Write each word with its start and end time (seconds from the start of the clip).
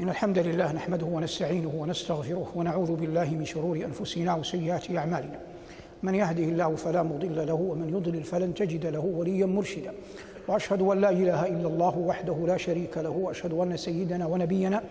إن 0.00 0.08
الحمد 0.08 0.38
لله 0.38 0.72
نحمده 0.72 1.06
ونستعينه 1.06 1.72
ونستغفره 1.78 2.52
ونعوذ 2.54 2.96
بالله 2.96 3.24
من 3.24 3.44
شرور 3.44 3.76
أنفسنا 3.76 4.34
وسيئات 4.34 4.90
أعمالنا. 4.96 5.38
من 6.02 6.14
يهده 6.14 6.44
الله 6.44 6.74
فلا 6.74 7.02
مضل 7.02 7.46
له 7.46 7.54
ومن 7.54 7.88
يضلل 7.88 8.22
فلن 8.22 8.54
تجد 8.54 8.86
له 8.86 9.00
وليا 9.00 9.46
مرشدا. 9.46 9.92
وأشهد 10.48 10.82
أن 10.82 11.00
لا 11.00 11.10
إله 11.10 11.46
إلا 11.46 11.68
الله 11.68 11.98
وحده 11.98 12.44
لا 12.46 12.56
شريك 12.56 12.98
له 12.98 13.10
وأشهد 13.10 13.52
أن 13.52 13.76
سيدنا 13.76 14.26
ونبينا 14.26 14.82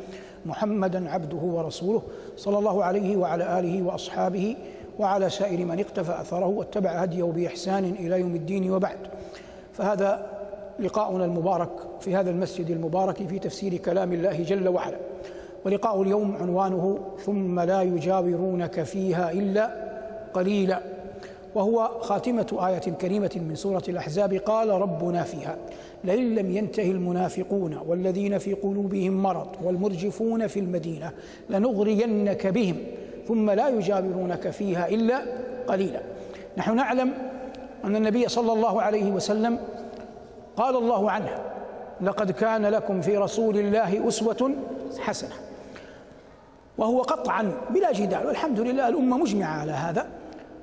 محمدا 0.45 1.09
عبده 1.09 1.37
ورسوله 1.37 2.01
صلى 2.37 2.57
الله 2.57 2.83
عليه 2.83 3.17
وعلى 3.17 3.59
آله 3.59 3.83
وأصحابه 3.83 4.55
وعلى 4.99 5.29
سائر 5.29 5.65
من 5.65 5.79
اقتفى 5.79 6.21
أثره 6.21 6.45
واتبع 6.45 6.89
هديه 6.89 7.23
بإحسان 7.23 7.83
إلى 7.83 8.19
يوم 8.19 8.35
الدين 8.35 8.71
وبعد. 8.71 8.97
فهذا 9.73 10.34
لقاؤنا 10.79 11.25
المبارك 11.25 11.69
في 11.99 12.15
هذا 12.15 12.29
المسجد 12.29 12.69
المبارك 12.69 13.27
في 13.27 13.39
تفسير 13.39 13.77
كلام 13.77 14.13
الله 14.13 14.43
جل 14.43 14.67
وعلا. 14.67 14.97
ولقاء 15.65 16.01
اليوم 16.01 16.35
عنوانه 16.41 16.97
ثم 17.25 17.59
لا 17.59 17.81
يجاورونك 17.81 18.83
فيها 18.83 19.31
إلا 19.31 19.71
قليلا. 20.33 20.81
وهو 21.55 21.91
خاتمة 22.01 22.57
آية 22.67 22.93
كريمة 22.93 23.31
من 23.35 23.55
سورة 23.55 23.83
الأحزاب 23.89 24.33
قال 24.33 24.69
ربنا 24.69 25.23
فيها 25.23 25.57
لئن 26.03 26.35
لم 26.35 26.51
ينتهي 26.51 26.91
المنافقون 26.91 27.77
والذين 27.87 28.37
في 28.37 28.53
قلوبهم 28.53 29.23
مرض 29.23 29.47
والمرجفون 29.63 30.47
في 30.47 30.59
المدينة 30.59 31.11
لنغرينك 31.49 32.47
بهم 32.47 32.75
ثم 33.27 33.51
لا 33.51 33.69
يجاورونك 33.69 34.49
فيها 34.49 34.87
إلا 34.87 35.21
قليلا. 35.67 36.01
نحن 36.57 36.75
نعلم 36.75 37.13
أن 37.83 37.95
النبي 37.95 38.27
صلى 38.27 38.53
الله 38.53 38.81
عليه 38.81 39.11
وسلم 39.11 39.59
قال 40.57 40.75
الله 40.75 41.11
عنه 41.11 41.37
لقد 42.01 42.31
كان 42.31 42.65
لكم 42.65 43.01
في 43.01 43.17
رسول 43.17 43.57
الله 43.57 44.07
أسوة 44.07 44.55
حسنة. 44.99 45.33
وهو 46.77 47.01
قطعا 47.01 47.51
بلا 47.69 47.91
جدال 47.91 48.27
والحمد 48.27 48.59
لله 48.59 48.87
الأمة 48.87 49.17
مجمعة 49.17 49.61
على 49.61 49.71
هذا 49.71 50.07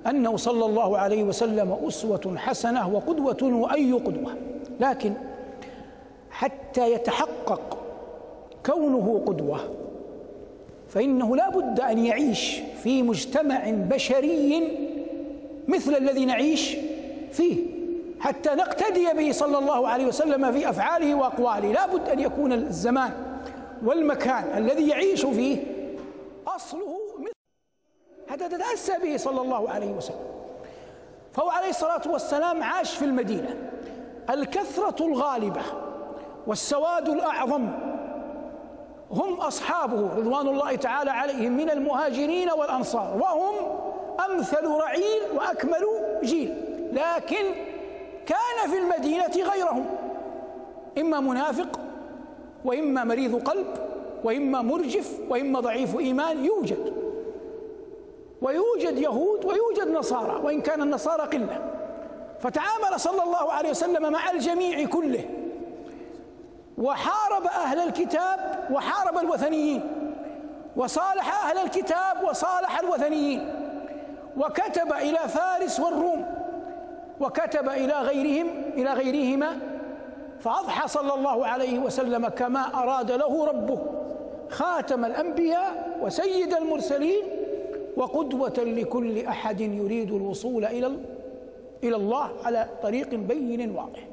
أنه 0.06 0.36
صلى 0.36 0.64
الله 0.64 0.98
عليه 0.98 1.22
وسلم 1.22 1.78
أسوة 1.88 2.34
حسنة 2.36 2.94
وقدوة 2.94 3.38
وأي 3.42 3.92
قدوة. 3.92 4.34
لكن 4.80 5.12
حتى 6.30 6.92
يتحقق 6.92 7.78
كونه 8.66 9.22
قدوة 9.26 9.60
فإنه 10.88 11.36
لا 11.36 11.50
بد 11.50 11.80
أن 11.80 11.98
يعيش 11.98 12.60
في 12.82 13.02
مجتمع 13.02 13.70
بشري 13.70 14.68
مثل 15.68 15.94
الذي 15.94 16.24
نعيش 16.24 16.76
فيه. 17.32 17.71
حتى 18.22 18.50
نقتدي 18.50 19.12
به 19.12 19.32
صلى 19.32 19.58
الله 19.58 19.88
عليه 19.88 20.06
وسلم 20.06 20.52
في 20.52 20.70
أفعاله 20.70 21.14
وأقواله. 21.14 21.72
لا 21.72 21.86
بد 21.86 22.08
أن 22.08 22.20
يكون 22.20 22.52
الزمان 22.52 23.12
والمكان 23.84 24.58
الذي 24.58 24.88
يعيش 24.88 25.26
فيه 25.26 25.64
أصله 26.46 26.98
هذا 28.28 28.48
تتأسى 28.48 28.92
به 29.02 29.16
صلى 29.16 29.40
الله 29.40 29.70
عليه 29.70 29.90
وسلم. 29.90 30.26
فهو 31.32 31.50
عليه 31.50 31.68
الصلاة 31.68 32.02
والسلام 32.06 32.62
عاش 32.62 32.96
في 32.96 33.04
المدينة. 33.04 33.56
الكثرة 34.30 35.06
الغالبة 35.06 35.62
والسواد 36.46 37.08
الأعظم 37.08 37.68
هم 39.10 39.34
أصحابه 39.34 40.16
رضوان 40.16 40.48
الله 40.48 40.76
تعالى 40.76 41.10
عليهم 41.10 41.56
من 41.56 41.70
المهاجرين 41.70 42.50
والأنصار 42.50 43.16
وهم 43.20 43.54
أمثل 44.30 44.66
رعيل 44.66 45.22
وأكمل 45.34 45.84
جيل. 46.22 46.54
لكن 46.92 47.71
كان 48.26 48.70
في 48.70 48.78
المدينة 48.78 49.50
غيرهم 49.52 49.86
إما 50.98 51.20
منافق 51.20 51.80
وإما 52.64 53.04
مريض 53.04 53.48
قلب 53.48 53.66
وإما 54.24 54.62
مرجف 54.62 55.20
وإما 55.28 55.60
ضعيف 55.60 55.98
إيمان 55.98 56.44
يوجد. 56.44 56.92
ويوجد 58.42 58.98
يهود 58.98 59.44
ويوجد 59.44 59.88
نصارى 59.88 60.40
وإن 60.42 60.60
كان 60.60 60.82
النصارى 60.82 61.22
قلة. 61.22 61.60
فتعامل 62.40 63.00
صلى 63.00 63.22
الله 63.22 63.52
عليه 63.52 63.70
وسلم 63.70 64.12
مع 64.12 64.30
الجميع 64.30 64.86
كله. 64.86 65.24
وحارب 66.78 67.46
أهل 67.46 67.78
الكتاب 67.78 68.68
وحارب 68.70 69.18
الوثنيين. 69.18 69.82
وصالح 70.76 71.44
أهل 71.44 71.58
الكتاب 71.58 72.24
وصالح 72.24 72.80
الوثنيين. 72.80 73.54
وكتب 74.36 74.92
إلى 74.92 75.18
فارس 75.18 75.80
والروم. 75.80 76.41
وكتب 77.20 77.68
إلى 77.68 77.92
غيرهم 77.92 78.46
إلى 78.74 78.92
غيرهما 78.92 79.58
فأضحى 80.40 80.88
صلى 80.88 81.14
الله 81.14 81.46
عليه 81.46 81.78
وسلم 81.78 82.28
كما 82.28 82.60
أراد 82.60 83.10
له 83.12 83.46
ربه 83.46 83.78
خاتم 84.48 85.04
الأنبياء 85.04 85.98
وسيد 86.02 86.54
المرسلين 86.54 87.22
وقدوة 87.96 88.54
لكل 88.58 89.26
أحد 89.26 89.60
يريد 89.60 90.12
الوصول 90.12 90.64
إلى 90.64 90.96
إلى 91.84 91.96
الله 91.96 92.30
على 92.44 92.68
طريق 92.82 93.14
بين 93.14 93.70
واضح. 93.70 94.06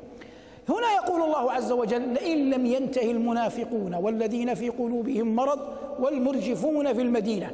هنا 0.70 0.94
يقول 1.04 1.22
الله 1.22 1.52
عز 1.52 1.72
وجل: 1.72 2.14
لئن 2.14 2.50
لم 2.50 2.66
ينتهي 2.66 3.12
المنافقون 3.12 3.96
والذين 3.96 4.54
في 4.54 4.70
قلوبهم 4.70 5.36
مرض 5.36 5.60
والمرجفون 6.00 6.94
في 6.94 7.02
المدينة. 7.02 7.52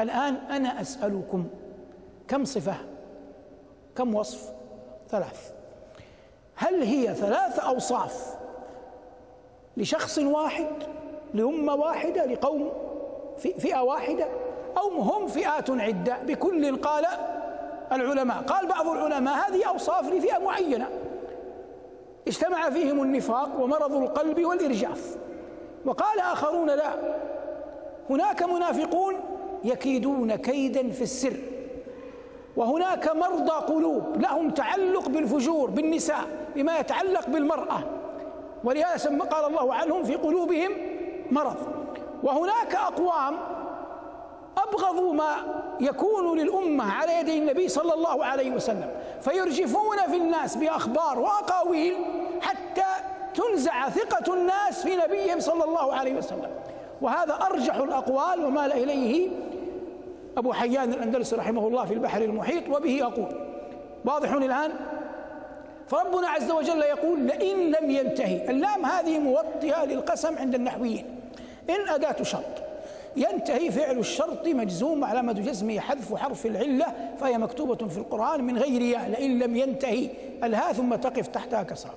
الآن 0.00 0.34
أنا 0.34 0.80
أسألكم 0.80 1.46
كم 2.28 2.44
صفة؟ 2.44 2.74
كم 3.96 4.14
وصف؟ 4.14 4.61
ثلاث. 5.12 5.52
هل 6.54 6.82
هي 6.82 7.14
ثلاث 7.14 7.58
أوصاف 7.58 8.36
لشخص 9.76 10.18
واحد 10.18 10.66
لأمة 11.34 11.74
واحدة 11.74 12.24
لقوم 12.24 12.72
فئة 13.38 13.80
واحدة 13.80 14.28
أو 14.76 15.00
هم 15.00 15.26
فئات 15.26 15.70
عدة؟ 15.70 16.18
بكل 16.22 16.76
قال 16.76 17.06
العلماء. 17.92 18.42
قال 18.42 18.66
بعض 18.66 18.88
العلماء 18.88 19.34
هذه 19.34 19.68
أوصاف 19.68 20.08
لفئة 20.08 20.38
معينة. 20.38 20.88
اجتمع 22.28 22.70
فيهم 22.70 23.02
النفاق 23.02 23.60
ومرض 23.60 23.92
القلب 23.92 24.44
والإرجاف. 24.44 25.16
وقال 25.84 26.20
آخرون 26.20 26.70
لا. 26.70 26.94
هناك 28.10 28.42
منافقون 28.42 29.14
يكيدون 29.64 30.36
كيدا 30.36 30.90
في 30.90 31.02
السر. 31.02 31.36
وهناك 32.56 33.16
مرضى 33.16 33.50
قلوب 33.50 34.20
لهم 34.20 34.50
تعلق 34.50 35.08
بالفجور 35.08 35.70
بالنساء 35.70 36.24
بما 36.56 36.78
يتعلق 36.78 37.28
بالمرأة. 37.28 37.80
ولهذا 38.64 39.18
قال 39.30 39.44
الله 39.44 39.74
عنهم 39.74 40.04
في 40.04 40.14
قلوبهم 40.14 40.70
مرض. 41.30 41.56
وهناك 42.22 42.74
أقوام 42.74 43.36
أبغضوا 44.58 45.14
ما 45.14 45.36
يكون 45.80 46.38
للأمة 46.38 46.92
على 46.92 47.12
يدي 47.12 47.38
النبي 47.38 47.68
صلى 47.68 47.94
الله 47.94 48.24
عليه 48.24 48.50
وسلم 48.50 48.90
فيرجفون 49.20 49.96
في 49.96 50.16
الناس 50.16 50.56
بأخبار 50.56 51.18
وأقاويل 51.18 51.94
حتى 52.40 52.84
تنزع 53.34 53.88
ثقة 53.88 54.34
الناس 54.34 54.82
في 54.82 54.96
نبيهم 54.96 55.40
صلى 55.40 55.64
الله 55.64 55.94
عليه 55.94 56.14
وسلم. 56.14 56.50
وهذا 57.00 57.34
أرجح 57.34 57.74
الأقوال 57.74 58.44
ومال 58.44 58.72
إليه 58.72 59.30
أبو 60.36 60.52
حيان 60.52 60.92
الأندلسي 60.92 61.36
رحمه 61.36 61.68
الله 61.68 61.84
في 61.84 61.94
البحر 61.94 62.22
المحيط 62.22 62.68
وبه 62.68 63.02
أقول. 63.02 63.28
واضح 64.04 64.32
الآن؟ 64.32 64.70
فربنا 65.88 66.28
عز 66.28 66.50
وجل 66.50 66.82
يقول 66.82 67.20
لئن 67.20 67.70
لم 67.70 67.90
ينتهي. 67.90 68.50
اللام 68.50 68.86
هذه 68.86 69.18
موطئة 69.18 69.84
للقسم 69.84 70.38
عند 70.38 70.54
النحويين. 70.54 71.04
إن 71.70 71.88
أداة 71.88 72.22
شرط. 72.22 72.62
ينتهي 73.16 73.70
فعل 73.70 73.98
الشرط 73.98 74.48
مجزوم 74.48 75.04
علامة 75.04 75.32
جزمه 75.32 75.80
حذف 75.80 76.14
حرف 76.14 76.46
العلة 76.46 76.86
فهي 77.20 77.38
مكتوبة 77.38 77.88
في 77.88 77.98
القرآن 77.98 78.44
من 78.44 78.58
غير 78.58 78.82
ياء. 78.82 79.10
لئن 79.10 79.38
لم 79.38 79.56
ينتهي. 79.56 80.08
الها 80.44 80.72
ثم 80.72 80.94
تقف 80.94 81.26
تحتها 81.26 81.62
كسرة 81.62 81.94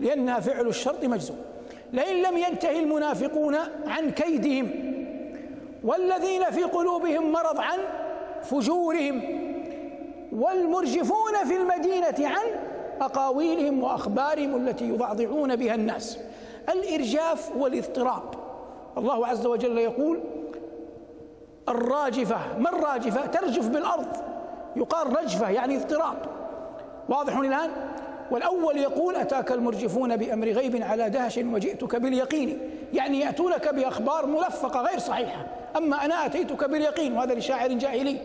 لأنها 0.00 0.40
فعل 0.40 0.66
الشرط 0.66 1.04
مجزوم. 1.04 1.38
لئن 1.92 2.22
لم 2.22 2.36
ينتهي 2.36 2.80
المنافقون 2.80 3.56
عن 3.86 4.10
كيدهم. 4.10 4.70
والذين 5.84 6.44
في 6.44 6.62
قلوبهم 6.62 7.32
مرض 7.32 7.60
عن 7.60 7.78
فجورهم 8.42 9.22
والمرجفون 10.32 11.32
في 11.48 11.56
المدينة 11.56 12.28
عن 12.28 12.46
أقاويلهم 13.00 13.82
وأخبارهم 13.82 14.56
التي 14.56 14.88
يضعضعون 14.88 15.56
بها 15.56 15.74
الناس. 15.74 16.18
الإرجاف 16.68 17.56
والاضطراب. 17.56 18.22
الله 18.98 19.26
عز 19.26 19.46
وجل 19.46 19.78
يقول 19.78 20.20
الراجفة. 21.68 22.58
ما 22.58 22.68
الراجفة؟ 22.68 23.26
ترجف 23.26 23.68
بالأرض. 23.68 24.06
يقال 24.76 25.16
رجفة 25.16 25.50
يعني 25.50 25.76
اضطراب. 25.76 26.16
واضح 27.08 27.36
الآن؟ 27.36 27.70
والأول 28.30 28.76
يقول 28.76 29.16
أتاك 29.16 29.52
المرجفون 29.52 30.16
بأمر 30.16 30.46
غيب 30.48 30.82
على 30.82 31.10
دهش 31.10 31.38
وجئتك 31.38 31.96
باليقين. 31.96 32.70
يعني 32.92 33.20
يأتونك 33.20 33.74
بأخبار 33.74 34.26
ملفقة 34.26 34.80
غير 34.80 34.98
صحيحة. 34.98 35.46
أما 35.76 36.04
أنا 36.04 36.26
أتيتك 36.26 36.64
باليقين 36.64 37.12
وهذا 37.12 37.34
لشاعر 37.34 37.72
جاهلي. 37.72 38.20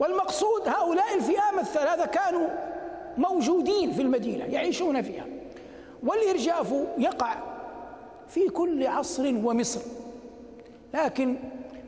والمقصود 0.00 0.68
هؤلاء 0.68 1.14
الفئام 1.14 1.58
الثلاثة 1.58 2.06
كانوا 2.06 2.48
موجودين 3.18 3.92
في 3.92 4.02
المدينة 4.02 4.44
يعيشون 4.44 5.02
فيها. 5.02 5.26
والإرجاف 6.02 6.74
يقع 6.98 7.34
في 8.28 8.48
كل 8.48 8.86
عصر 8.86 9.26
ومصر. 9.26 9.80
لكن 10.94 11.36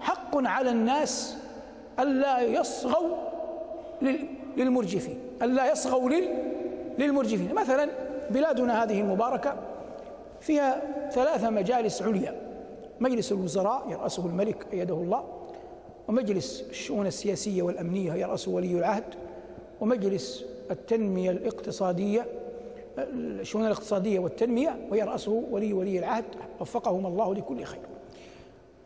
حق 0.01 0.47
على 0.47 0.71
الناس 0.71 1.37
ألا 1.99 2.41
يصغوا 2.41 3.17
للمرجفين 4.57 5.19
ألا 5.43 5.73
يصغوا 5.73 6.11
للمرجفين. 6.99 7.55
مثلا 7.55 7.89
بلادنا 8.31 8.83
هذه 8.83 9.01
المباركة 9.01 9.55
فيها 10.41 10.83
ثلاثة 11.11 11.51
مجالس 11.51 12.03
عليا. 12.03 12.44
مجلس 13.01 13.33
الوزراء 13.33 13.91
يرأسه 13.91 14.27
الملك 14.27 14.67
أيده 14.73 14.95
الله 14.95 15.25
ومجلس 16.09 16.65
الشؤون 16.71 17.07
السياسية 17.07 17.63
والأمنية 17.63 18.15
يرأسه 18.15 18.51
ولي 18.51 18.79
العهد 18.79 19.05
ومجلس 19.81 20.45
التنمية 20.71 21.31
الاقتصادية 21.31 22.27
الشؤون 22.99 23.67
الاقتصادية 23.67 24.19
والتنمية 24.19 24.77
ويرأسه 24.91 25.45
ولي 25.51 25.73
ولي 25.73 25.99
العهد 25.99 26.25
وفقهم 26.61 27.07
الله 27.07 27.35
لكل 27.35 27.65
خير. 27.65 27.81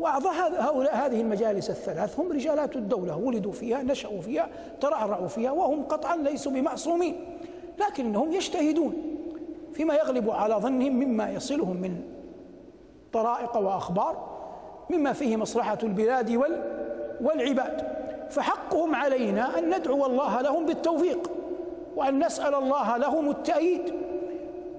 وأعضاء 0.01 0.35
هؤلاء 0.63 0.97
هذه 0.97 1.21
المجالس 1.21 1.71
الثلاث 1.71 2.21
هم 2.21 2.33
رجالات 2.33 2.77
الدولة 2.77 3.17
ولدوا 3.17 3.53
فيها 3.53 3.83
نشأوا 3.83 4.21
فيها 4.21 4.49
ترعرعوا 4.81 5.29
فيها 5.29 5.51
وهم 5.51 5.83
قطعا 5.83 6.17
ليسوا 6.17 6.53
بمعصومين 6.53 7.17
لكنهم 7.79 8.33
يجتهدون 8.33 8.95
فيما 9.73 9.95
يغلب 9.95 10.31
على 10.31 10.55
ظنهم 10.55 10.97
مما 10.97 11.31
يصلهم 11.31 11.77
من 11.77 12.03
طرائق 13.13 13.57
وأخبار 13.57 14.39
مما 14.91 15.13
فيه 15.13 15.37
مصلحة 15.37 15.79
البلاد 15.83 16.41
والعباد. 17.21 17.99
فحقهم 18.31 18.95
علينا 18.95 19.59
أن 19.59 19.79
ندعو 19.79 20.07
الله 20.07 20.41
لهم 20.41 20.67
بالتوفيق 20.67 21.31
وأن 21.97 22.25
نسأل 22.27 22.55
الله 22.55 22.97
لهم 22.97 23.31
التأييد. 23.31 23.95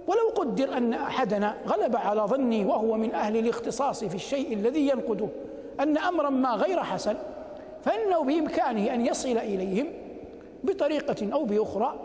ولو 0.08 0.30
قدر 0.36 0.78
أن 0.78 0.94
أحدنا 0.94 1.56
غلب 1.68 1.96
على 1.96 2.22
ظني 2.22 2.66
وهو 2.66 2.98
من 2.98 3.14
أهل 3.16 3.38
الاختصاص 3.38 4.04
في 4.04 4.16
الشيء 4.16 4.54
الذي 4.54 4.88
ينقده 4.88 5.28
أن 5.80 5.98
أمرا 5.98 6.30
ما 6.30 6.50
غير 6.50 6.84
حسن 6.84 7.16
فإنه 7.84 8.24
بإمكانه 8.24 8.94
أن 8.94 9.06
يصل 9.06 9.38
إليهم 9.38 9.88
بطريقة 10.64 11.34
أو 11.34 11.46
بأخرى 11.46 11.96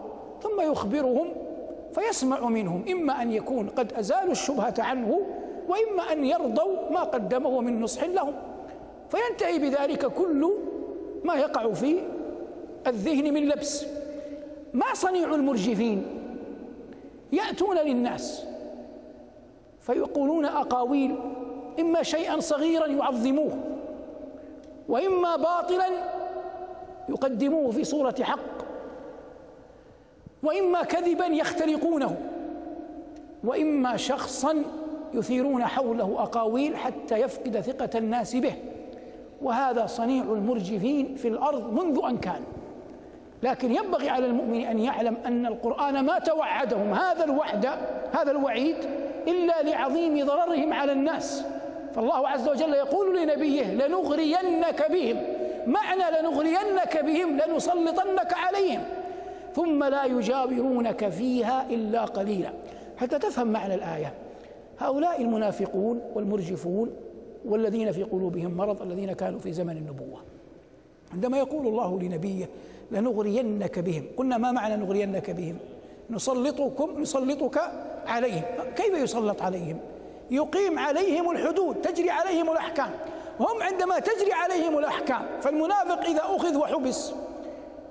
ثم 0.42 0.60
يخبرهم 0.60 1.28
فيسمع 1.94 2.48
منهم. 2.48 2.84
إما 2.90 3.22
أن 3.22 3.32
يكون 3.32 3.68
قد 3.68 3.92
أزالوا 3.92 4.32
الشبهة 4.32 4.74
عنه 4.78 5.20
وإما 5.68 6.12
أن 6.12 6.24
يرضوا 6.24 6.90
ما 6.90 7.00
قدمه 7.00 7.60
من 7.60 7.80
نصح 7.80 8.04
لهم. 8.04 8.34
فينتهي 9.08 9.58
بذلك 9.58 10.06
كل 10.06 10.52
ما 11.24 11.34
يقع 11.34 11.72
في 11.72 12.00
الذهن 12.86 13.34
من 13.34 13.48
لبس. 13.48 13.86
ما 14.74 14.94
صنيع 14.94 15.34
المرجفين؟ 15.34 16.06
يأتون 17.32 17.78
للناس 17.78 18.44
فيقولون 19.80 20.44
أقاويل. 20.44 21.16
إما 21.80 22.02
شيئا 22.02 22.40
صغيرا 22.40 22.86
يعظموه 22.86 23.58
وإما 24.88 25.36
باطلا 25.36 25.86
يقدموه 27.08 27.70
في 27.70 27.84
صورة 27.84 28.14
حق 28.22 28.64
وإما 30.42 30.82
كذبا 30.82 31.26
يخترقونه 31.26 32.16
وإما 33.44 33.96
شخصا 33.96 34.62
يثيرون 35.18 35.64
حوله 35.64 36.14
أقاويل 36.18 36.76
حتى 36.76 37.16
يفقد 37.20 37.60
ثقة 37.60 37.98
الناس 37.98 38.36
به. 38.36 38.54
وهذا 39.42 39.86
صنيع 39.86 40.24
المرجفين 40.24 41.14
في 41.16 41.28
الأرض 41.28 41.72
منذ 41.72 42.00
أن 42.08 42.18
كان. 42.18 42.40
لكن 43.42 43.74
ينبغي 43.74 44.08
على 44.08 44.26
المؤمن 44.26 44.64
أن 44.64 44.78
يعلم 44.78 45.16
أن 45.26 45.46
القرآن 45.46 46.00
ما 46.00 46.18
توعدهم 46.18 46.94
هذا 46.94 47.24
الوعد 47.24 47.66
هذا 48.12 48.30
الوعيد 48.30 48.76
إلا 49.28 49.62
لعظيم 49.62 50.26
ضررهم 50.26 50.72
على 50.72 50.92
الناس. 50.92 51.44
فالله 51.94 52.28
عز 52.28 52.48
وجل 52.48 52.74
يقول 52.74 53.22
لنبيه 53.22 53.74
لنغرينك 53.74 54.90
بهم. 54.90 55.22
معنى 55.66 56.20
لنغرينك 56.20 57.04
بهم 57.04 57.40
لنسلطنك 57.40 58.34
عليهم. 58.34 58.82
ثم 59.54 59.84
لا 59.84 60.04
يجاورونك 60.04 61.08
فيها 61.08 61.66
إلا 61.70 62.04
قليلا. 62.04 62.50
حتى 62.96 63.18
تفهم 63.18 63.46
معنى 63.46 63.74
الآية. 63.74 64.12
هؤلاء 64.78 65.22
المنافقون 65.22 66.00
والمرجفون 66.14 66.90
والذين 67.44 67.92
في 67.92 68.02
قلوبهم 68.02 68.56
مرض 68.56 68.82
الذين 68.82 69.12
كانوا 69.12 69.40
في 69.40 69.52
زمن 69.52 69.76
النبوة. 69.76 70.20
عندما 71.12 71.38
يقول 71.38 71.66
الله 71.66 72.00
لنبيه 72.00 72.48
لنغرينك 72.90 73.78
بهم. 73.78 74.04
قلنا 74.16 74.38
ما 74.38 74.52
معنى 74.52 74.76
نغرينك 74.76 75.30
بهم؟ 75.30 75.56
نسلطكم 76.10 77.00
نسلطك 77.00 77.60
عليهم. 78.06 78.42
كيف 78.76 78.94
يسلط 78.94 79.42
عليهم؟ 79.42 79.78
يقيم 80.30 80.78
عليهم 80.78 81.30
الحدود 81.30 81.76
تجري 81.76 82.10
عليهم 82.10 82.50
الأحكام. 82.50 82.90
هم 83.40 83.62
عندما 83.62 83.98
تجري 83.98 84.32
عليهم 84.32 84.78
الأحكام 84.78 85.22
فالمنافق 85.40 86.04
إذا 86.04 86.20
أخذ 86.24 86.56
وحبس 86.56 87.12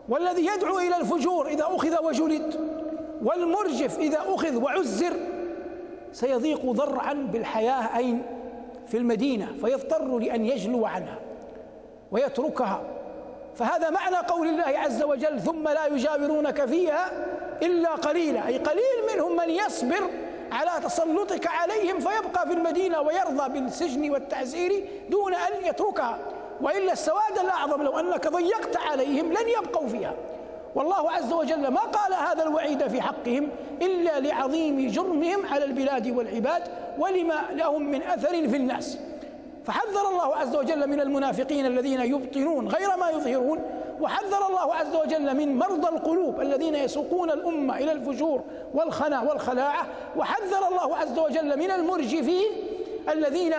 والذي 0.10 0.46
يدعو 0.46 0.80
إلى 0.80 0.98
الفجور 0.98 1.48
إذا 1.48 1.64
أخذ 1.68 2.06
وجلد 2.06 2.60
والمرجف 3.24 4.00
إذا 4.00 4.20
أخذ 4.28 4.56
وعزر 4.56 5.14
سيضيق 6.14 6.66
ضرعا 6.66 7.14
بالحياة 7.14 7.98
أين 7.98 8.22
في 8.88 8.98
المدينة 8.98 9.48
فيضطر 9.62 10.20
لأن 10.20 10.46
يجلو 10.46 10.86
عنها 10.86 11.20
ويتركها. 12.12 12.82
فهذا 13.56 13.90
معنى 13.90 14.16
قول 14.16 14.48
الله 14.48 14.80
عز 14.80 15.04
وجل 15.04 15.40
ثم 15.40 15.68
لا 15.68 15.86
يجاورونك 15.86 16.66
فيها 16.66 17.12
إلا 17.62 17.90
قليلا. 17.90 18.48
أي 18.48 18.58
قليل 18.58 19.16
منهم 19.16 19.38
من 19.38 19.50
يصبر 19.50 20.10
على 20.52 20.86
تسلطك 20.86 21.48
عليهم 21.48 22.00
فيبقى 22.00 22.48
في 22.48 22.54
المدينة 22.54 23.02
ويرضى 23.02 23.60
بالسجن 23.60 24.12
والتعزير 24.12 24.88
دون 25.10 25.34
أن 25.34 25.66
يتركها. 25.66 26.20
وإلا 26.62 26.94
السواد 26.94 27.38
الأعظم 27.44 27.82
لو 27.82 28.00
أنك 28.00 28.28
ضيقت 28.28 28.78
عليهم 28.78 29.34
لن 29.34 29.50
يبقوا 29.60 29.88
فيها. 29.88 30.14
والله 30.76 31.12
عز 31.12 31.34
وجل 31.34 31.68
ما 31.68 31.82
قال 31.82 32.14
هذا 32.14 32.44
الوعيد 32.44 32.88
في 32.88 33.02
حقهم 33.02 33.50
إلا 33.82 34.20
لعظيم 34.20 34.88
جرمهم 34.88 35.46
على 35.46 35.66
البلاد 35.66 36.08
والعباد 36.08 36.64
ولما 37.00 37.42
لهم 37.52 37.84
من 37.84 38.02
أثر 38.02 38.50
في 38.50 38.56
الناس. 38.58 38.98
فحذر 39.66 40.10
الله 40.10 40.36
عز 40.36 40.56
وجل 40.56 40.90
من 40.90 41.02
المنافقين 41.02 41.66
الذين 41.66 42.02
يبطنون 42.02 42.68
غير 42.68 42.98
ما 43.00 43.10
يظهرون 43.10 43.60
وحذر 44.02 44.48
الله 44.48 44.76
عز 44.76 44.96
وجل 44.96 45.38
من 45.38 45.58
مرضى 45.58 45.90
القلوب 45.90 46.42
الذين 46.42 46.76
يسوقون 46.76 47.32
الأمة 47.32 47.78
إلى 47.78 47.92
الفجور 47.92 48.44
والخنا 48.74 49.22
والخلاعة 49.22 49.88
وحذر 50.18 50.68
الله 50.68 50.98
عز 50.98 51.20
وجل 51.20 51.60
من 51.60 51.72
المرجفين 51.72 52.52
الذين 53.14 53.54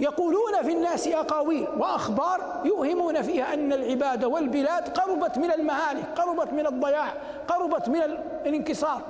يقولون 0.00 0.62
في 0.62 0.72
الناس 0.72 1.08
أقاويل 1.08 1.66
وأخبار 1.78 2.62
يوهمون 2.64 3.22
فيها 3.22 3.54
أن 3.54 3.72
العباد 3.72 4.24
والبلاد 4.24 4.88
قربت 4.88 5.38
من 5.38 5.50
المهالك 5.50 6.04
قربت 6.16 6.52
من 6.52 6.66
الضياع 6.66 7.12
قربت 7.48 7.88
من 7.88 8.02
الانكسار. 8.46 9.00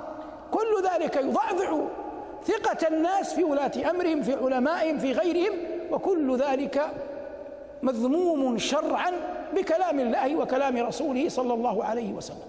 كل 0.51 0.83
ذلك 0.83 1.15
يضعضع 1.15 1.79
ثقة 2.45 2.87
الناس 2.87 3.33
في 3.33 3.43
ولاة 3.43 3.71
أمرهم 3.89 4.21
في 4.21 4.33
علمائهم 4.33 4.99
في 4.99 5.11
غيرهم 5.11 5.53
وكل 5.91 6.37
ذلك 6.37 6.87
مذموم 7.83 8.57
شرعا 8.57 9.11
بكلام 9.55 9.99
الله 9.99 10.35
وكلام 10.35 10.77
رسوله 10.77 11.29
صلى 11.29 11.53
الله 11.53 11.83
عليه 11.83 12.13
وسلم. 12.13 12.47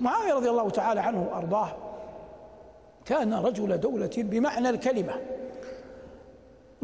معاوية 0.00 0.34
رضي 0.34 0.50
الله 0.50 0.70
تعالى 0.70 1.00
عنه 1.00 1.28
وأرضاه 1.32 1.68
كان 3.06 3.34
رجل 3.34 3.80
دولة 3.80 4.10
بمعنى 4.16 4.70
الكلمة 4.70 5.12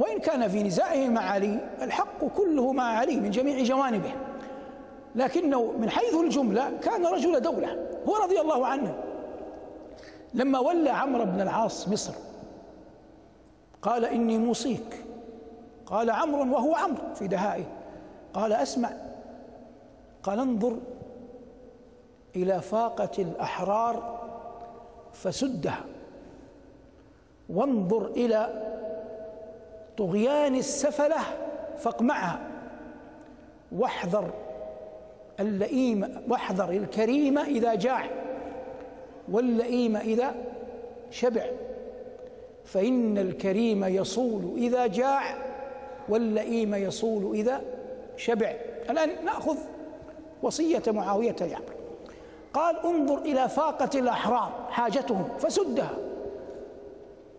وإن 0.01 0.19
كان 0.19 0.49
في 0.49 0.63
نزاعه 0.63 1.09
مع 1.09 1.21
علي 1.21 1.59
الحق 1.83 2.25
كله 2.37 2.73
مع 2.73 2.85
علي 2.85 3.17
من 3.17 3.31
جميع 3.31 3.63
جوانبه. 3.63 4.13
لكنه 5.15 5.73
من 5.73 5.91
حيث 5.91 6.15
الجملة 6.15 6.79
كان 6.83 7.07
رجل 7.07 7.41
دولة 7.41 7.89
هو 8.09 8.17
رضي 8.17 8.41
الله 8.41 8.67
عنه. 8.67 9.05
لما 10.35 10.59
ولى 10.59 10.91
عمرو 10.91 11.25
بن 11.25 11.41
العاص 11.41 11.89
مصر 11.89 12.13
قال 13.83 14.05
إني 14.05 14.39
موصيك. 14.39 15.05
قال 15.87 16.11
عمرو 16.11 16.55
وهو 16.55 16.75
عمرو 16.75 17.15
في 17.15 17.29
دهائه. 17.29 17.65
قال 18.35 18.53
أسمع. 18.53 18.91
قال 20.23 20.41
انظر 20.41 20.77
إلى 22.37 22.61
فاقة 22.61 23.11
الأحرار 23.19 24.21
فسدها. 25.13 25.85
وانظر 27.49 28.07
إلى 28.07 28.71
طغيان 30.01 30.55
السفلة 30.55 31.21
فاقمعها. 31.79 32.41
واحذر 33.73 34.31
اللئيم 35.41 36.23
واحذر 36.29 36.71
الكريم 36.71 37.39
إذا 37.39 37.75
جاع 37.75 38.07
واللئيم 39.33 39.97
إذا 39.97 40.35
شبع. 41.11 41.45
فإن 42.65 43.19
الكريم 43.19 43.85
يصول 43.85 44.55
إذا 44.57 44.87
جاع 44.87 45.37
واللئيم 46.09 46.75
يصول 46.75 47.35
إذا 47.35 47.61
شبع. 48.17 48.53
الآن 48.91 49.25
نأخذ 49.25 49.57
وصية 50.43 50.83
معاوية 50.89 51.37
لعمرو 51.41 51.75
قال 52.55 52.77
انظر 52.85 53.19
إلى 53.19 53.49
فاقة 53.49 53.99
الأحرار 53.99 54.69
حاجتهم 54.71 55.29
فسدها. 55.39 55.91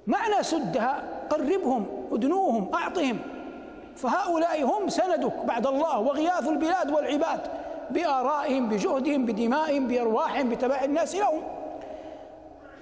معنى 0.08 0.44
سدها 0.44 1.21
قربهم 1.32 1.86
أدنوهم 2.12 2.74
أعطهم. 2.74 3.20
فهؤلاء 3.96 4.64
هم 4.64 4.90
سندك 4.90 5.46
بعد 5.46 5.68
الله 5.68 6.00
وغياث 6.00 6.48
البلاد 6.48 6.92
والعباد 6.92 7.42
بآرائهم 7.90 8.70
بجهدهم 8.70 9.26
بدمائهم 9.26 9.88
بأرواحهم 9.88 10.50
بتبع 10.50 10.84
الناس 10.84 11.16
لهم. 11.16 11.42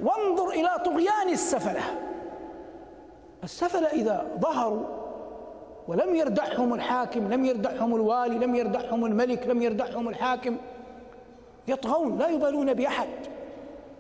وانظر 0.02 0.50
إلى 0.50 0.70
طغيان 0.86 1.30
السفلة. 1.30 1.82
السفلة 3.44 3.88
إذا 3.88 4.26
ظهروا 4.40 4.86
ولم 5.88 6.16
يردعهم 6.16 6.74
الحاكم 6.74 7.34
لم 7.34 7.46
يردعهم 7.46 7.96
الوالي 7.96 8.38
لم 8.38 8.56
يردعهم 8.56 9.06
الملك 9.06 9.48
لم 9.48 9.62
يردعهم 9.62 10.10
الحاكم 10.10 10.58
يطغون 11.68 12.18
لا 12.18 12.28
يبالون 12.28 12.74
بأحد. 12.74 13.10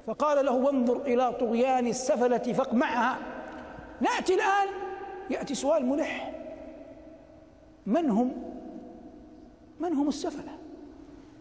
فقال 0.08 0.46
له 0.46 0.51
وانظر 0.51 0.98
إلى 0.98 1.34
طغيان 1.39 1.88
السفلة 1.88 2.53
فاقمعها. 2.53 3.18
نأتي 4.01 4.34
الآن. 4.34 4.68
يأتي 5.29 5.56
سؤال 5.56 5.86
ملح. 5.86 6.32
من 7.86 8.10
هم؟ 8.10 8.32
من 9.79 9.94
هم 9.94 10.08
السفلة؟ 10.08 10.51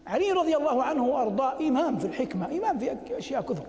علي 0.07 0.31
رضي 0.31 0.57
الله 0.57 0.83
عنه 0.83 1.07
وأرضاه 1.07 1.59
إمام 1.59 1.97
في 1.97 2.05
الحكمة 2.05 2.51
إمام 2.57 2.79
في 2.79 2.97
أشياء 3.17 3.41
كثر. 3.41 3.65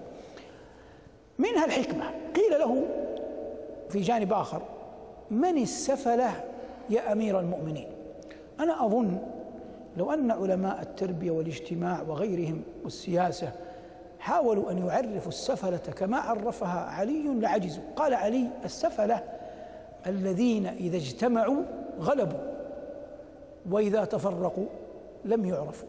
منها 1.38 1.64
الحكمة. 1.64 2.04
قيل 2.36 2.58
له 2.60 2.86
في 3.88 4.00
جانب 4.00 4.32
آخر 4.32 4.62
من 5.30 5.58
السفلة 5.58 6.44
يا 6.90 7.12
أمير 7.12 7.40
المؤمنين؟ 7.40 7.88
أنا 8.60 8.86
أظن 8.86 9.18
لو 9.96 10.12
أن 10.12 10.30
علماء 10.30 10.82
التربية 10.82 11.30
والاجتماع 11.30 12.02
وغيرهم 12.08 12.62
والسياسة 12.84 13.52
حاولوا 14.20 14.70
أن 14.70 14.86
يعرفوا 14.86 15.28
السفلة 15.28 15.76
كما 15.76 16.18
عرفها 16.18 16.80
علي 16.80 17.22
لعجزوا 17.28 17.82
قال 17.96 18.14
علي 18.14 18.46
السفلة 18.64 19.24
الذين 20.06 20.66
إذا 20.66 20.96
اجتمعوا 20.96 21.62
غلبوا 22.00 22.38
وإذا 23.70 24.04
تفرقوا 24.04 24.66
لم 25.24 25.44
يعرفوا. 25.44 25.88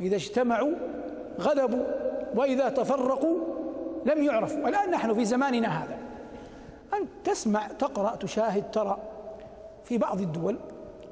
إذا 0.00 0.16
اجتمعوا 0.16 0.74
غلبوا 1.40 1.84
وإذا 2.34 2.68
تفرقوا 2.68 3.36
لم 4.06 4.22
يعرفوا. 4.22 4.68
الآن 4.68 4.90
نحن 4.90 5.14
في 5.14 5.24
زماننا 5.24 5.84
هذا. 5.84 5.98
أنت 6.94 7.08
تسمع 7.24 7.66
تقرأ 7.66 8.16
تشاهد 8.16 8.70
ترى 8.70 8.98
في 9.84 9.98
بعض 9.98 10.20
الدول 10.20 10.58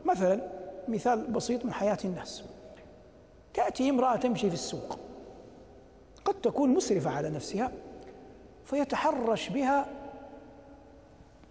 مثلا 0.05 0.41
مثال 0.89 1.21
بسيط 1.21 1.65
من 1.65 1.73
حياة 1.73 1.99
الناس. 2.05 2.45
تأتي 3.55 3.91
امرأة 3.91 4.17
تمشي 4.17 4.49
في 4.49 4.55
السوق. 4.55 4.99
قد 6.25 6.35
تكون 6.35 6.71
مسرفة 6.71 7.11
على 7.11 7.31
نفسها 7.31 7.73
فيتحرش 8.65 9.49
بها 9.49 9.87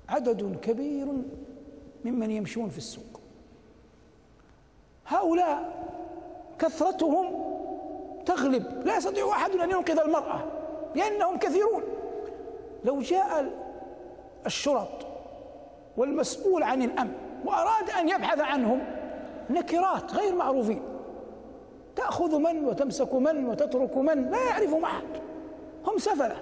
عدد 0.09 0.59
كبير 0.61 1.07
ممن 2.05 2.31
يمشون 2.31 2.69
في 2.69 2.77
السوق. 2.77 3.21
هؤلاء 5.07 5.83
كثرتهم 6.59 7.25
تغلب 8.25 8.81
لا 8.85 8.97
يستطيع 8.97 9.29
أحد 9.29 9.51
أن 9.51 9.71
ينقذ 9.71 9.99
المرأة 9.99 10.43
لأنهم 10.95 11.37
كثيرون. 11.37 11.83
لو 12.83 12.99
جاء 12.99 13.51
الشرط 14.45 15.07
والمسؤول 15.97 16.63
عن 16.63 16.81
الأمن 16.81 17.13
وأراد 17.45 17.89
أن 17.89 18.09
يبحث 18.09 18.39
عنهم 18.39 18.79
نكرات 19.49 20.13
غير 20.13 20.35
معروفين. 20.35 20.90
تأخذ 21.95 22.39
من 22.39 22.65
وتمسك 22.65 23.13
من 23.13 23.45
وتترك 23.45 23.97
من 23.97 24.31
لا 24.31 24.43
يعرفهم 24.49 24.83
أحد. 24.83 25.03
هم 25.87 25.97
سفلة 25.97 26.35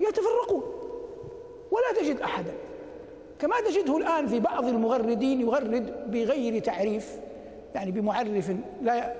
يتفرقون. 0.00 0.62
ولا 1.70 2.00
تجد 2.00 2.20
أحدا. 2.20 2.52
كما 3.38 3.60
تجده 3.60 3.96
الآن 3.96 4.26
في 4.26 4.40
بعض 4.40 4.64
المغردين 4.64 5.40
يغرد 5.40 6.10
بغير 6.10 6.62
تعريف 6.62 7.18
يعني 7.74 7.90
بمعرف 7.90 8.50
لا 8.82 9.14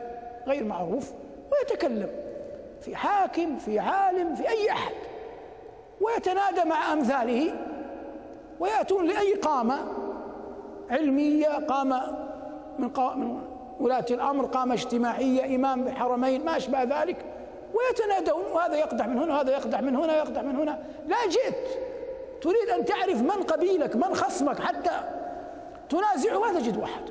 غير 0.46 0.64
معروف 0.64 1.12
ويتكلم. 1.52 2.10
في 2.80 2.96
حاكم 2.96 3.56
في 3.56 3.78
عالم 3.78 4.34
في 4.34 4.48
أي 4.48 4.70
أحد. 4.70 4.94
ويتنادى 6.00 6.64
مع 6.64 6.92
أمثاله 6.92 7.54
ويأتون 8.60 9.06
لأي 9.06 9.34
قامة 9.34 9.78
علمية 10.90 11.48
قامة 11.48 12.28
من, 12.78 12.90
من 13.16 13.40
ولاة 13.80 14.06
الأمر 14.10 14.46
قامة 14.46 14.74
اجتماعية 14.74 15.56
إمام 15.56 15.84
بالحرمين 15.84 16.44
ما 16.44 16.56
أشبه 16.56 16.82
ذلك. 16.82 17.16
ويتنادون 17.74 18.44
وهذا 18.54 18.76
يقدح 18.76 19.06
من 19.06 19.18
هنا 19.18 19.34
وهذا 19.34 19.52
يقدح 19.52 19.80
من 19.80 19.96
هنا 19.96 20.16
يقدح 20.16 20.42
من 20.42 20.56
هنا. 20.56 20.78
لا 21.06 21.16
جئت. 21.28 21.54
تريد 22.40 22.68
أن 22.78 22.84
تعرف 22.84 23.22
من 23.22 23.42
قبيلك 23.42 23.96
من 23.96 24.14
خصمك 24.14 24.60
حتى 24.60 25.00
تنازعه 25.88 26.38
ما 26.38 26.60
تجد 26.60 26.76
واحد 26.76 27.02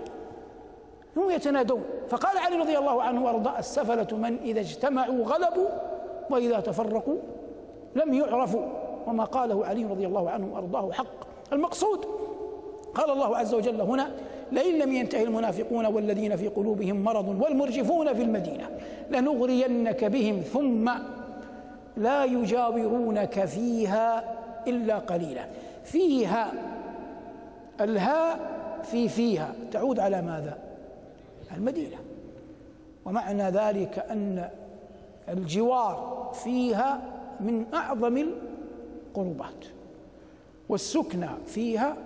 هم 1.17 1.29
يتنادون. 1.29 1.83
فقال 2.09 2.37
علي 2.37 2.57
رضي 2.57 2.77
الله 2.77 3.03
عنه 3.03 3.25
وأرضاه 3.25 3.59
السفلة 3.59 4.17
من 4.17 4.37
إذا 4.37 4.59
اجتمعوا 4.59 5.25
غلبوا 5.25 5.67
وإذا 6.29 6.59
تفرقوا 6.59 7.17
لم 7.95 8.13
يعرفوا. 8.13 8.65
وما 9.07 9.23
قاله 9.23 9.65
علي 9.65 9.83
رضي 9.83 10.05
الله 10.05 10.29
عنه 10.29 10.53
وأرضاه 10.53 10.91
حق. 10.91 11.25
المقصود 11.53 12.05
قال 12.95 13.09
الله 13.11 13.37
عز 13.37 13.53
وجل 13.53 13.81
هنا 13.81 14.11
لئن 14.51 14.79
لم 14.79 14.91
ينتهي 14.91 15.23
المنافقون 15.23 15.85
والذين 15.85 16.35
في 16.35 16.47
قلوبهم 16.47 17.03
مرض 17.03 17.41
والمرجفون 17.41 18.13
في 18.13 18.21
المدينة 18.21 18.69
لنغرينك 19.11 20.05
بهم 20.05 20.41
ثم 20.41 20.91
لا 21.97 22.23
يجاورونك 22.23 23.45
فيها 23.45 24.35
إلا 24.67 24.97
قليلا. 24.97 25.45
فيها 25.83 26.53
الهاء 27.81 28.39
في 28.83 29.09
فيها. 29.09 29.53
تعود 29.71 29.99
على 29.99 30.21
ماذا؟ 30.21 30.57
المدينة. 31.57 31.97
ومعنى 33.05 33.43
ذلك 33.43 34.05
أن 34.11 34.49
الجوار 35.29 36.31
فيها 36.43 37.01
من 37.39 37.65
أعظم 37.73 38.17
القربات. 38.17 39.65
والسكنى 40.69 41.29
فيها 41.45 41.97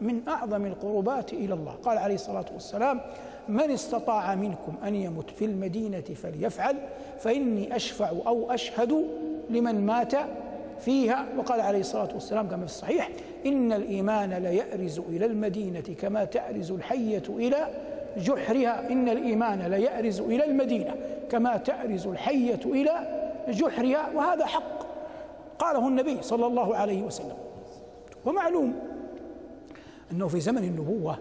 من 0.00 0.28
أعظم 0.28 0.66
القربات 0.66 1.32
إلى 1.32 1.54
الله. 1.54 1.72
قال 1.72 1.98
عليه 1.98 2.14
الصلاة 2.14 2.44
والسلام 2.54 3.00
من 3.48 3.70
استطاع 3.70 4.34
منكم 4.34 4.74
أن 4.84 4.94
يمت 4.94 5.30
في 5.30 5.44
المدينة 5.44 6.00
فليفعل 6.00 6.76
فإني 7.18 7.76
أشفع 7.76 8.08
أو 8.08 8.52
أشهد 8.52 9.04
لمن 9.50 9.86
مات 9.86 10.12
فيها. 10.80 11.26
وقال 11.36 11.60
عليه 11.60 11.80
الصلاة 11.80 12.08
والسلام 12.14 12.48
كما 12.48 12.58
في 12.58 12.72
الصحيح 12.72 13.10
إن 13.46 13.72
الإيمان 13.72 14.32
ليأرز 14.32 14.98
إلى 14.98 15.26
المدينة 15.26 15.94
كما 16.00 16.24
تأرز 16.24 16.72
الحية 16.72 17.22
إلى 17.28 17.68
جحرها. 18.16 18.90
إن 18.90 19.08
الإيمان 19.08 19.62
ليأرز 19.62 20.20
إلى 20.20 20.44
المدينة 20.44 20.94
كما 21.30 21.56
تأرز 21.56 22.06
الحية 22.06 22.60
إلى 22.64 23.24
جحرها. 23.48 24.10
وهذا 24.14 24.46
حق. 24.46 24.78
قاله 25.58 25.88
النبي 25.88 26.22
صلى 26.22 26.46
الله 26.46 26.76
عليه 26.76 27.02
وسلم. 27.02 27.36
ومعلوم 28.24 28.74
أنه 30.12 30.28
في 30.28 30.40
زمن 30.40 30.64
النبوة 30.64 31.18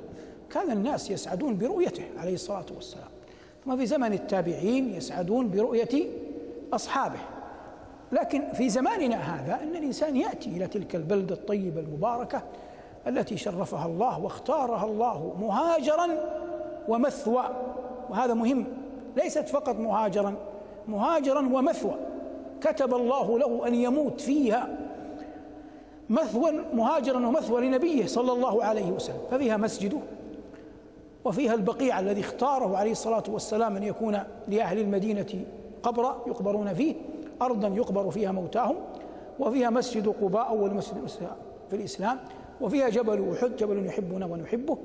كان 0.50 0.72
الناس 0.72 1.12
يسعدون 1.12 1.58
برؤيته 1.58 2.04
عليه 2.18 2.34
الصلاة 2.34 2.66
والسلام. 2.76 3.08
ثم 3.66 3.78
في 3.78 3.86
زمن 3.86 4.14
التابعين 4.14 4.94
يسعدون 4.94 5.52
برؤية 5.52 6.06
أصحابه. 6.74 7.20
لكن 8.12 8.44
في 8.54 8.70
زماننا 8.70 9.16
هذا 9.16 9.64
أن 9.64 9.76
الإنسان 9.76 10.16
يأتي 10.16 10.50
إلى 10.50 10.68
تلك 10.68 10.96
البلدة 10.96 11.36
الطيبة 11.36 11.80
المباركة 11.82 12.42
التي 13.08 13.38
شرفها 13.38 13.86
الله 13.86 14.20
واختارها 14.20 14.86
الله 14.86 15.36
مهاجرا 15.40 16.08
ومثوى. 16.88 17.44
وهذا 18.10 18.34
مهم. 18.34 18.66
ليست 19.18 19.48
فقط 19.48 19.76
مهاجرا 19.76 20.36
مهاجرا 20.88 21.40
ومثوى. 21.40 21.96
كتب 22.62 22.94
الله 22.94 23.40
له 23.40 23.68
أن 23.68 23.76
يموت 23.76 24.22
فيها 24.22 24.87
مثوى 26.10 26.52
مهاجرا 26.74 27.28
ومثوى 27.28 27.68
لنبيه 27.68 28.06
صلى 28.06 28.32
الله 28.32 28.64
عليه 28.64 28.92
وسلم 28.92 29.20
ففيها 29.32 29.58
مسجده 29.58 29.98
وفيها 31.26 31.54
البقيع 31.54 32.00
الذي 32.00 32.22
اختاره 32.22 32.78
عليه 32.78 32.92
الصلاة 32.92 33.24
والسلام 33.30 33.76
أن 33.76 33.84
يكون 33.84 34.20
لأهل 34.48 34.80
المدينة 34.80 35.46
قبرا 35.84 36.18
يقبرون 36.28 36.74
فيه 36.74 36.96
ارضا 37.42 37.68
يقبر 37.68 38.12
فيها 38.12 38.32
موتاهم 38.32 38.76
وفيها 39.40 39.70
مسجد 39.70 40.08
قباء 40.08 40.50
أول 40.50 40.74
مسجد 40.74 41.08
في 41.70 41.76
الإسلام 41.76 42.20
وفيها 42.62 42.90
جبل 42.90 43.34
أحد 43.34 43.56
جبل 43.56 43.86
يحبنا 43.86 44.26
ونحبه 44.26 44.78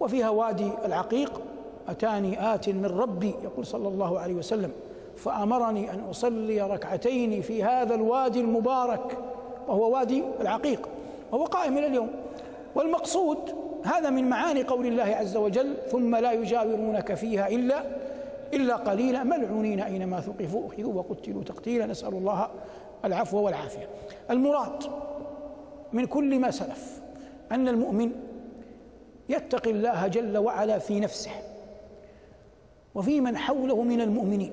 وفيها 0.00 0.28
وادي 0.30 0.70
العقيق 0.84 1.40
أتاني 1.88 2.54
آت 2.54 2.68
من 2.68 2.84
ربي 2.84 3.34
يقول 3.44 3.66
صلى 3.66 3.88
الله 3.88 4.20
عليه 4.20 4.34
وسلم 4.34 4.72
فأمرني 5.16 5.90
أن 5.92 6.00
أصلي 6.10 6.60
ركعتين 6.60 7.42
في 7.42 7.64
هذا 7.64 7.94
الوادي 7.94 8.40
المبارك. 8.40 9.18
وهو 9.68 9.94
وادي 9.94 10.22
العقيق 10.40 10.88
وهو 11.32 11.44
قائم 11.44 11.78
إلى 11.78 11.86
اليوم. 11.86 12.10
والمقصود 12.74 13.38
هذا 13.84 14.10
من 14.10 14.28
معاني 14.28 14.62
قول 14.62 14.86
الله 14.86 15.02
عز 15.02 15.36
وجل 15.36 15.74
ثم 15.90 16.16
لا 16.16 16.32
يجاورونك 16.32 17.14
فيها 17.14 17.48
إلا 17.48 17.82
إلا 18.54 18.76
قليلا. 18.76 19.24
ملعونين 19.24 19.80
أينما 19.80 20.20
ثقفوا. 20.20 20.68
أخذوا 20.68 20.94
وقتلوا 20.94 21.44
تقتيلا. 21.44 21.86
نسأل 21.86 22.14
الله 22.14 22.48
العفو 23.04 23.38
والعافية. 23.38 23.88
المراد 24.30 24.82
من 25.92 26.06
كل 26.06 26.38
ما 26.38 26.50
سلف 26.50 27.00
أن 27.52 27.68
المؤمن 27.68 28.12
يتقي 29.28 29.70
الله 29.70 30.06
جل 30.06 30.38
وعلا 30.38 30.78
في 30.78 31.00
نفسه 31.00 31.30
وفي 32.94 33.20
من 33.20 33.36
حوله 33.36 33.82
من 33.82 34.00
المؤمنين. 34.00 34.52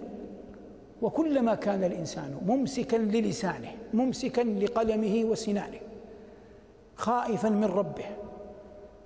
وكلما 1.01 1.55
كان 1.55 1.83
الإنسان 1.83 2.35
ممسكا 2.47 2.95
للسانه 2.95 3.71
ممسكا 3.93 4.41
لقلمه 4.41 5.23
وسنانه 5.25 5.79
خائفا 6.95 7.49
من 7.49 7.63
ربه. 7.63 8.05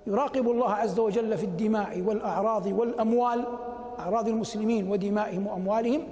يراقب 0.06 0.50
الله 0.50 0.70
عز 0.70 0.98
وجل 0.98 1.38
في 1.38 1.44
الدماء 1.44 2.00
والأعراض 2.00 2.66
والأموال 2.66 3.44
أعراض 3.98 4.28
المسلمين 4.28 4.90
ودمائهم 4.90 5.46
وأموالهم. 5.46 6.02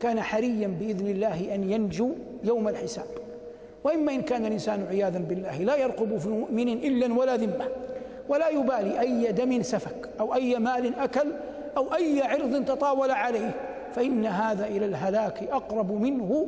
كان 0.00 0.20
حريا 0.20 0.68
بإذن 0.80 1.06
الله 1.06 1.54
أن 1.54 1.70
ينجو 1.70 2.10
يوم 2.44 2.68
الحساب. 2.68 3.06
وإما 3.84 4.14
إن 4.14 4.22
كان 4.22 4.46
الإنسان 4.46 4.86
عياذا 4.90 5.18
بالله 5.18 5.58
لا 5.58 5.76
يرقب 5.76 6.18
في 6.18 6.28
مؤمن 6.28 6.68
إلا 6.68 7.14
ولا 7.14 7.36
ذمة 7.36 7.68
ولا 8.28 8.48
يبالي 8.48 9.00
أي 9.00 9.32
دم 9.32 9.62
سفك 9.62 10.08
أو 10.20 10.34
أي 10.34 10.58
مال 10.58 10.94
أكل 10.94 11.32
أو 11.76 11.94
أي 11.94 12.22
عرض 12.22 12.64
تطاول 12.64 13.10
عليه. 13.10 13.73
فإن 13.94 14.26
هذا 14.26 14.66
إلى 14.66 14.86
الهلاك 14.86 15.42
أقرب 15.42 15.92
منه 15.92 16.46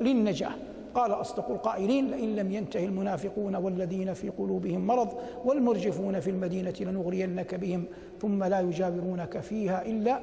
للنجاة. 0.00 0.50
قال 0.94 1.12
أصدق 1.12 1.50
القائلين 1.50 2.10
لئن 2.10 2.36
لم 2.36 2.52
ينته 2.52 2.84
المنافقون 2.84 3.56
والذين 3.56 4.14
في 4.14 4.28
قلوبهم 4.28 4.86
مرض 4.86 5.08
والمرجفون 5.44 6.20
في 6.20 6.30
المدينة 6.30 6.74
لنغرينك 6.80 7.54
بهم 7.54 7.84
ثم 8.20 8.44
لا 8.44 8.60
يجاورونك 8.60 9.40
فيها 9.40 9.86
إلا 9.86 10.20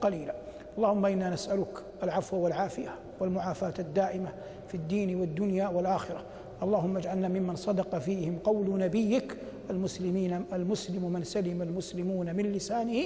قليلا. 0.00 0.34
اللهم 0.78 1.06
إنا 1.06 1.30
نسألك 1.30 1.82
العفو 2.02 2.36
والعافية 2.36 2.94
والمعافاة 3.20 3.74
الدائمة 3.78 4.28
في 4.68 4.74
الدين 4.74 5.20
والدنيا 5.20 5.68
والآخرة. 5.68 6.24
اللهم 6.62 6.96
اجعلنا 6.96 7.28
ممن 7.28 7.56
صدق 7.56 7.98
فيهم 7.98 8.38
قول 8.44 8.78
نبيك 8.78 9.36
المسلمين 9.70 10.44
المسلم 10.52 11.12
من 11.12 11.24
سلم 11.24 11.62
المسلمون 11.62 12.36
من 12.36 12.52
لسانه 12.52 13.02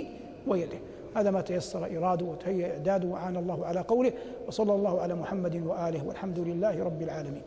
ويده. 0.47 0.79
هذا 1.17 1.31
ما 1.31 1.41
تيسر 1.41 1.83
إراده 1.97 2.27
وتهيأ 2.27 2.73
إعداده 2.73 3.09
وعان 3.09 3.37
الله 3.37 3.67
على 3.67 3.81
قوله 3.81 4.13
وصلى 4.49 4.75
الله 4.75 5.01
على 5.01 5.15
محمد 5.15 5.67
وآله 5.67 6.07
والحمد 6.07 6.39
لله 6.39 6.85
رب 6.85 7.03
العالمين. 7.03 7.43